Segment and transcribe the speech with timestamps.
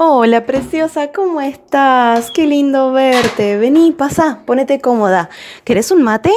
[0.00, 2.30] Hola, preciosa, ¿cómo estás?
[2.30, 3.58] Qué lindo verte.
[3.58, 5.28] Vení, pasa, ponete cómoda.
[5.64, 6.30] ¿Querés un mate?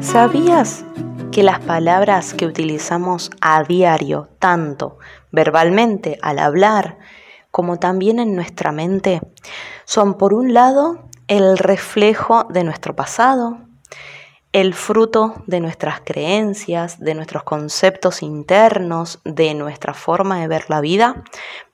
[0.00, 0.86] ¿Sabías
[1.30, 4.96] que las palabras que utilizamos a diario, tanto
[5.32, 6.96] verbalmente al hablar
[7.50, 9.20] como también en nuestra mente,
[9.84, 13.58] son por un lado el reflejo de nuestro pasado,
[14.52, 20.80] el fruto de nuestras creencias, de nuestros conceptos internos, de nuestra forma de ver la
[20.80, 21.24] vida,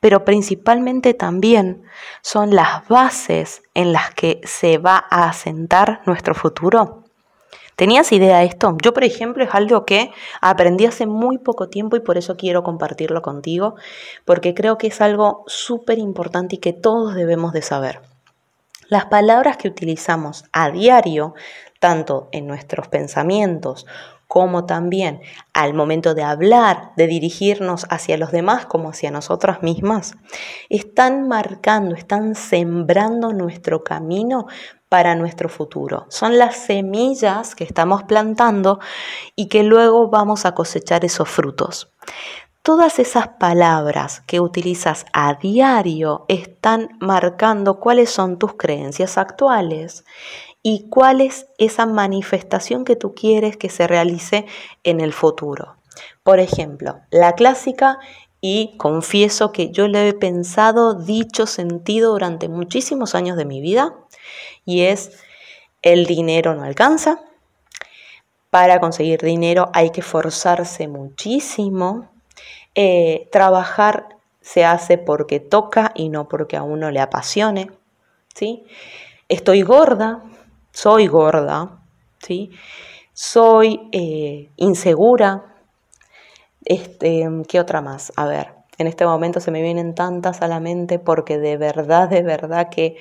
[0.01, 1.83] pero principalmente también
[2.23, 7.05] son las bases en las que se va a asentar nuestro futuro.
[7.77, 8.77] ¿Tenías idea de esto?
[8.83, 10.11] Yo, por ejemplo, es algo que
[10.41, 13.75] aprendí hace muy poco tiempo y por eso quiero compartirlo contigo,
[14.25, 18.10] porque creo que es algo súper importante y que todos debemos de saber.
[18.91, 21.35] Las palabras que utilizamos a diario,
[21.79, 23.87] tanto en nuestros pensamientos
[24.27, 25.21] como también
[25.55, 30.17] al momento de hablar, de dirigirnos hacia los demás como hacia nosotras mismas,
[30.69, 34.49] están marcando, están sembrando nuestro camino
[34.89, 36.07] para nuestro futuro.
[36.09, 38.81] Son las semillas que estamos plantando
[39.37, 41.93] y que luego vamos a cosechar esos frutos.
[42.63, 50.05] Todas esas palabras que utilizas a diario están marcando cuáles son tus creencias actuales
[50.63, 54.45] y cuál es esa manifestación que tú quieres que se realice
[54.85, 55.77] en el futuro.
[56.23, 57.99] Por ejemplo, la clásica
[58.43, 63.95] y confieso que yo le he pensado, dicho, sentido durante muchísimos años de mi vida
[64.67, 65.19] y es
[65.81, 67.23] el dinero no alcanza.
[68.51, 72.11] Para conseguir dinero hay que forzarse muchísimo,
[72.75, 77.71] eh, trabajar se hace porque toca y no porque a uno le apasione.
[78.35, 78.65] ¿sí?
[79.29, 80.23] Estoy gorda,
[80.73, 81.83] soy gorda,
[82.19, 82.51] ¿sí?
[83.13, 85.45] soy eh, insegura.
[86.65, 88.13] Este, ¿Qué otra más?
[88.17, 92.09] A ver, en este momento se me vienen tantas a la mente porque de verdad,
[92.09, 92.97] de verdad que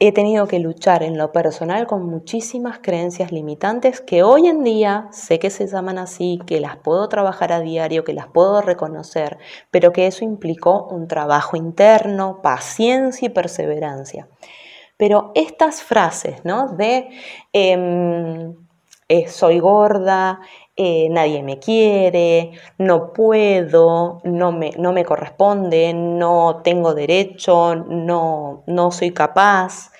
[0.00, 5.08] he tenido que luchar en lo personal con muchísimas creencias limitantes que hoy en día
[5.10, 9.38] sé que se llaman así, que las puedo trabajar a diario, que las puedo reconocer,
[9.72, 14.28] pero que eso implicó un trabajo interno, paciencia y perseverancia.
[14.96, 16.68] Pero estas frases, ¿no?
[16.68, 17.08] De
[17.52, 18.54] em,
[19.08, 20.40] eh, soy gorda,
[20.80, 28.62] eh, nadie me quiere, no puedo, no me, no me corresponde, no tengo derecho, no,
[28.68, 29.90] no soy capaz,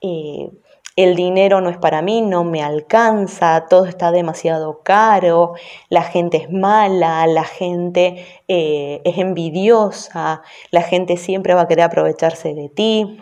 [0.00, 0.48] eh,
[0.94, 5.54] el dinero no es para mí, no me alcanza, todo está demasiado caro,
[5.88, 11.86] la gente es mala, la gente eh, es envidiosa, la gente siempre va a querer
[11.86, 13.18] aprovecharse de ti.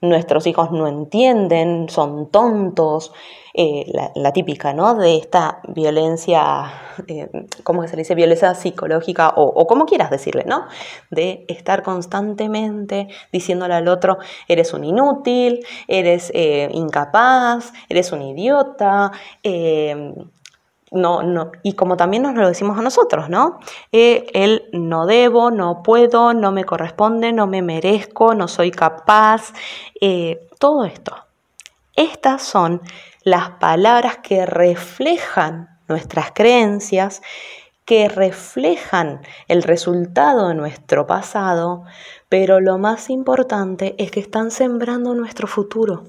[0.00, 3.12] Nuestros hijos no entienden, son tontos,
[3.58, 4.94] eh, la, típica, ¿no?
[4.96, 6.70] De esta violencia,
[7.08, 7.30] eh,
[7.62, 8.14] ¿cómo se le dice?
[8.14, 10.66] Violencia psicológica o, como quieras decirle, ¿no?
[11.10, 19.12] De estar constantemente diciéndole al otro, eres un inútil, eres eh, incapaz, eres un idiota.
[20.92, 23.58] No, no, y como también nos lo decimos a nosotros, ¿no?
[23.92, 29.52] el no debo, no puedo, no me corresponde, no me merezco, no soy capaz,
[30.58, 31.16] todo esto.
[31.96, 32.82] Estas son
[33.24, 37.22] las palabras que reflejan nuestras creencias,
[37.84, 41.84] que reflejan el resultado de nuestro pasado,
[42.28, 46.04] pero lo más importante es que están sembrando nuestro futuro.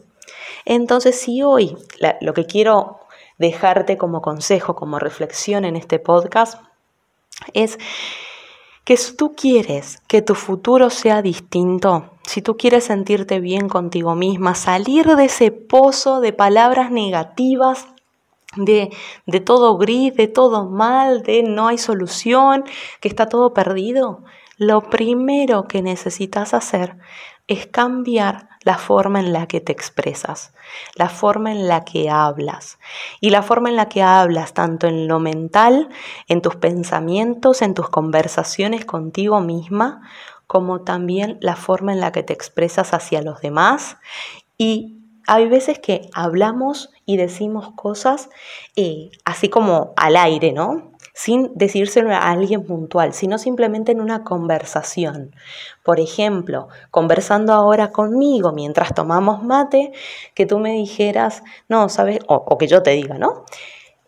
[0.65, 1.77] Entonces, si hoy
[2.19, 2.99] lo que quiero
[3.37, 6.61] dejarte como consejo, como reflexión en este podcast,
[7.53, 7.77] es
[8.83, 14.15] que si tú quieres que tu futuro sea distinto, si tú quieres sentirte bien contigo
[14.15, 17.87] misma, salir de ese pozo de palabras negativas,
[18.55, 18.89] de,
[19.25, 22.63] de todo gris, de todo mal, de no hay solución,
[23.01, 24.23] que está todo perdido,
[24.57, 26.97] lo primero que necesitas hacer
[27.47, 30.51] es cambiar la forma en la que te expresas,
[30.95, 32.79] la forma en la que hablas.
[33.21, 35.89] Y la forma en la que hablas, tanto en lo mental,
[36.27, 40.01] en tus pensamientos, en tus conversaciones contigo misma,
[40.47, 43.97] como también la forma en la que te expresas hacia los demás.
[44.57, 44.97] Y
[45.27, 48.29] hay veces que hablamos y decimos cosas
[48.75, 50.96] eh, así como al aire, ¿no?
[51.17, 55.35] Sin decírselo a alguien puntual, sino simplemente en una conversación.
[55.83, 59.93] Por ejemplo, conversando ahora conmigo mientras tomamos mate,
[60.35, 62.19] que tú me dijeras, no, ¿sabes?
[62.27, 63.45] O, que yo te diga, ¿no?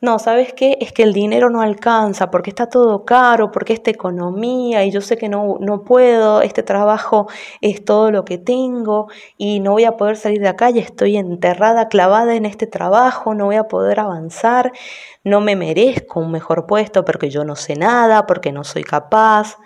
[0.01, 0.78] No, ¿sabes qué?
[0.80, 5.01] Es que el dinero no alcanza, porque está todo caro, porque esta economía y yo
[5.01, 7.28] sé que no, no puedo, este trabajo
[7.60, 9.07] es todo lo que tengo
[9.38, 13.34] y no voy a poder salir de acá y estoy enterrada, clavada en este trabajo,
[13.34, 14.72] no voy a poder avanzar,
[15.25, 19.57] no me merezco un mejor puesto porque yo no sé nada, porque no soy capaz.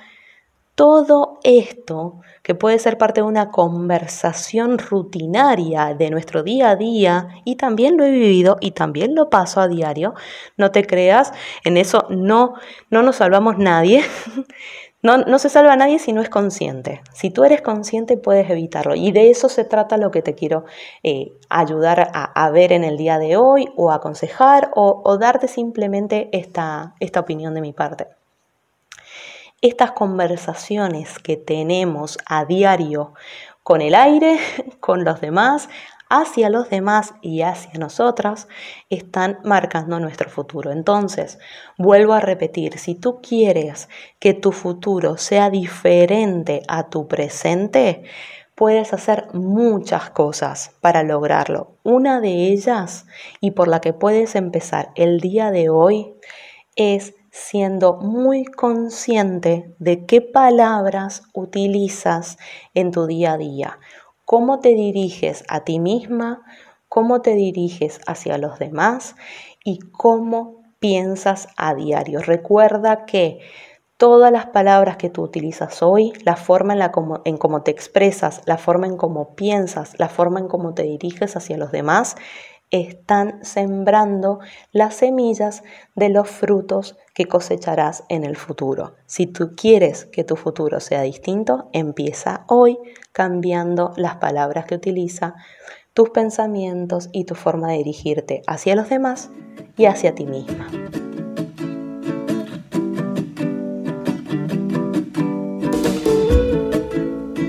[0.76, 7.28] Todo esto, que puede ser parte de una conversación rutinaria de nuestro día a día,
[7.46, 10.16] y también lo he vivido y también lo paso a diario,
[10.58, 11.32] no te creas,
[11.64, 12.56] en eso no,
[12.90, 14.04] no nos salvamos nadie.
[15.06, 17.02] No, no, se salva nadie si no es consciente.
[17.12, 18.96] Si tú eres consciente puedes evitarlo.
[18.96, 20.64] Y de eso se trata lo que te quiero
[21.04, 26.30] eh, ayudar a, ver en el día de hoy o aconsejar o, o darte simplemente
[26.32, 28.08] esta, esta opinión de mi parte
[29.64, 33.14] estas conversaciones que tenemos a diario
[33.64, 34.38] con el aire,
[34.82, 35.70] con los demás,
[36.10, 38.50] hacia los demás y hacia nosotras,
[38.90, 40.72] están marcando nuestro futuro.
[40.72, 41.40] Entonces,
[41.78, 43.88] vuelvo a repetir, si tú quieres
[44.20, 48.04] que tu futuro sea diferente a tu presente,
[48.56, 51.78] puedes hacer muchas cosas para lograrlo.
[51.84, 53.06] Una de ellas,
[53.40, 56.14] y por la que puedes empezar el día de hoy,
[56.76, 62.38] es siendo muy consciente de qué palabras utilizas
[62.76, 63.80] en tu día a día,
[64.24, 66.44] cómo te diriges a ti misma,
[66.90, 69.16] cómo te diriges hacia los demás
[69.64, 72.20] y cómo piensas a diario.
[72.22, 73.40] Recuerda que
[73.98, 76.76] todas las palabras que tú utilizas hoy, la forma
[77.26, 81.36] en, cómo te expresas, la forma en cómo piensas, la forma en cómo te diriges
[81.36, 82.16] hacia los demás,
[82.74, 84.40] están sembrando
[84.72, 85.64] las semillas
[85.96, 88.96] de los frutos que cosecharás en el futuro.
[89.06, 92.80] Si tú quieres que tu futuro sea distinto, empieza hoy
[93.12, 95.36] cambiando las palabras que utiliza,
[95.94, 99.30] tus pensamientos y tu forma de dirigirte hacia los demás
[99.78, 100.68] y hacia ti misma.